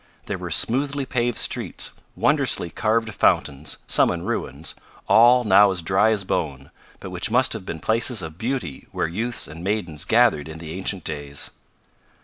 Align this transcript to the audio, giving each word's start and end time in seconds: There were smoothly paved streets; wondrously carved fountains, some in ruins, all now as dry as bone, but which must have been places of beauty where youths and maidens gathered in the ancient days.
There 0.25 0.39
were 0.39 0.49
smoothly 0.49 1.05
paved 1.05 1.37
streets; 1.37 1.91
wondrously 2.15 2.71
carved 2.71 3.13
fountains, 3.13 3.77
some 3.85 4.09
in 4.09 4.23
ruins, 4.23 4.73
all 5.07 5.43
now 5.43 5.69
as 5.69 5.83
dry 5.83 6.09
as 6.09 6.23
bone, 6.23 6.71
but 6.99 7.11
which 7.11 7.29
must 7.29 7.53
have 7.53 7.67
been 7.67 7.79
places 7.79 8.23
of 8.23 8.39
beauty 8.39 8.87
where 8.91 9.05
youths 9.07 9.47
and 9.47 9.63
maidens 9.63 10.03
gathered 10.05 10.47
in 10.47 10.57
the 10.57 10.71
ancient 10.73 11.03
days. 11.03 11.51